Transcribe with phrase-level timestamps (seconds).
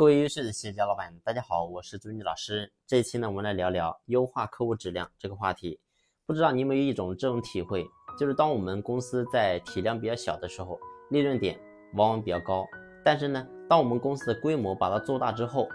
[0.00, 2.72] 各位优秀的企业家老板，大家好，我是朱妮老师。
[2.86, 5.78] 这一期呢，我们来聊聊优化客户质量这个话题。
[6.24, 7.86] 不知道你有没有一种这种体会，
[8.18, 11.60] 就是当我们公司在体量比较小的时候，利润点
[11.96, 12.64] 往往比较高。
[13.04, 15.68] 但是呢，当我们公司的规模把它做大之后，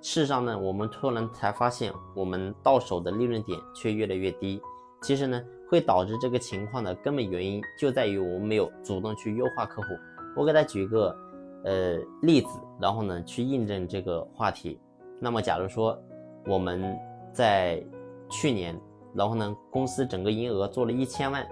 [0.00, 4.58] 事实上呢，我们突然才发现，我们到手的利润点却越来越低。
[5.02, 9.88] 其实呢，会导致这个情况的根本原因就在于我们没有主动去优化客户。
[10.34, 11.14] 我给大家举一个。
[11.64, 12.48] 呃，例子，
[12.80, 14.80] 然后呢，去印证这个话题。
[15.20, 15.98] 那么，假如说
[16.46, 16.96] 我们
[17.32, 17.82] 在
[18.30, 18.78] 去年，
[19.14, 21.46] 然后呢，公司整个营业额做了一千万，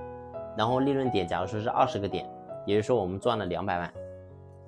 [0.56, 2.24] 然后利润点假如说是二十个点，
[2.64, 3.92] 也就是说我们赚了两百万。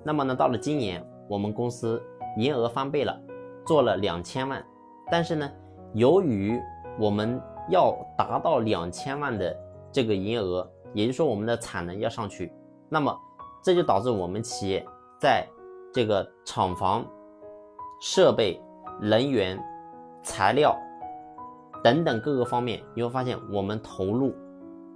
[0.03, 2.01] 那么呢，到了今年，我们公司
[2.35, 3.17] 营业额翻倍了，
[3.65, 4.63] 做了两千万。
[5.09, 5.49] 但是呢，
[5.93, 6.59] 由于
[6.99, 9.57] 我们要达到两千万的
[9.91, 12.51] 这个营业额，也就是说我们的产能要上去，
[12.89, 13.17] 那么
[13.63, 14.85] 这就导致我们企业。
[15.19, 15.45] 在
[15.93, 17.05] 这个厂房、
[17.99, 18.61] 设备、
[19.01, 19.61] 人员、
[20.23, 20.73] 材料
[21.83, 24.33] 等等各个方面，你会发现我们投入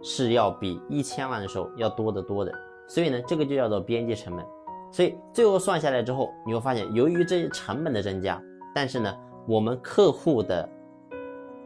[0.02, 2.54] 是要比一千万的时候要多得多的。
[2.88, 4.46] 所以呢，这个就叫做边际成本。
[4.92, 8.42] 所以最后算下来之后，你会发现，由于这些成本的增加，
[8.74, 10.70] 但是呢，我们客户的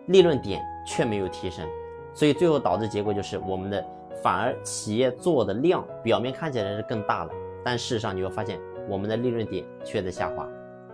[0.07, 1.67] 利润点却没有提升，
[2.13, 3.85] 所以最后导致结果就是我们的
[4.23, 7.31] 反而企业做的量表面看起来是更大了。
[7.67, 10.47] 但事实上，你会发现我们的利润点却在下滑，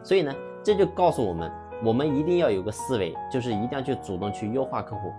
[0.03, 1.51] 所以呢，这就告诉我们，
[1.85, 5.13] 我们一定要有个思维，就是一定要去主动去优化客户。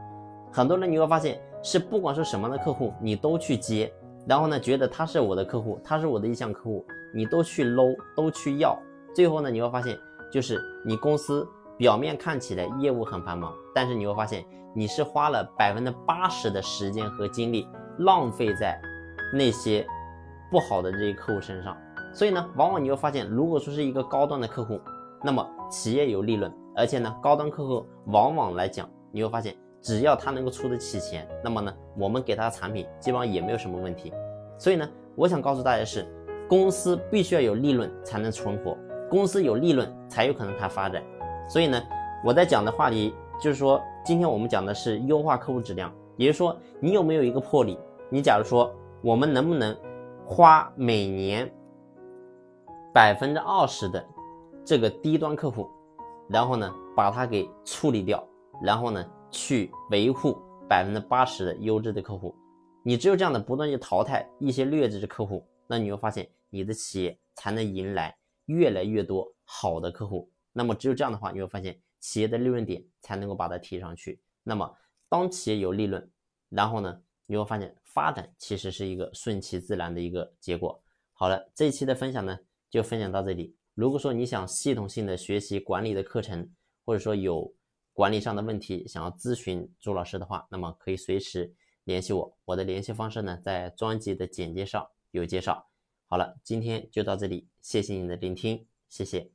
[0.53, 3.93] 很多人你会发现，是不管是什么样的客户，你都去接，
[4.27, 7.85] 然后呢，觉得他是我的客户，他是我的意向客户，你都去搂，
[8.17, 8.77] 都去要，
[9.15, 9.97] 最后呢，你会发现，
[10.33, 11.47] 就是你公司
[11.79, 17.69] 表面看起来业务很繁忙，但是你会发现，你是花了百分之八十的时间和精力
[18.01, 18.77] 浪费在
[19.33, 19.87] 那些。
[20.55, 21.77] 不好的这些客户身上，
[22.13, 24.81] 所以呢，往往你会发现，如果说是一个高端的客户，
[25.21, 34.13] 那么企业有利润，而且呢，高端客户往往来讲，你会发现，只要他能够出得起钱，那么呢，我们给他的产品基本上也没有什么问题。
[34.57, 36.07] 所以呢，我想告诉大家是，
[36.49, 38.79] 公司必须要有利润才能存活，
[39.11, 41.03] 公司有利润才有可能它发展。
[41.49, 41.83] 所以呢，
[42.25, 47.77] 我在讲的话题就是说，今天我们讲的是优化客户质量，也就是说，你有没有一个魄力？
[48.09, 49.77] 你假如说，我们能不能？
[50.27, 51.53] 花每年
[52.95, 54.05] 百分之二十的
[54.65, 55.69] 这个低端客户，
[56.31, 58.27] 然后呢把它给处理掉，
[58.63, 60.37] 然后呢去维护
[60.67, 62.35] 百分之八十的优质的客户。
[62.83, 70.31] 你只有这样的不断去淘汰一些劣质的客户，那你会发现你的企业才能迎来越来越多好的客户。
[70.53, 74.19] 那么只有这样的话，你会发现企业的利润点才能够把它提上去。
[74.43, 74.75] 那么
[75.11, 76.11] 当企业有利润，
[76.49, 76.99] 然后呢？
[77.27, 80.83] 你会发现，发展其实是一个顺其自然的一个结果。
[81.13, 83.55] 好了，这一期的分享呢，就分享到这里。
[83.75, 86.49] 如果说你想系统性的学习管理的课程，
[86.85, 87.53] 或者说有
[87.93, 91.55] 管理上的问题想要咨询朱老师的话，那么可以随时
[91.85, 92.37] 联系我。
[92.45, 95.67] 我的联系方式呢，在专辑的简介上有介绍。
[96.07, 99.34] 好了，今天就到这里，谢谢你的聆听，谢谢。